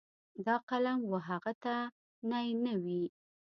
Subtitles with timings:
[0.45, 1.75] دا قلم و هغه ته
[2.29, 3.03] نی نه وي.